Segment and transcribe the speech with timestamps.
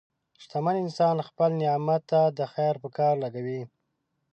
[0.43, 3.61] شتمن انسان خپل نعمتونه د خیر په کار لګوي.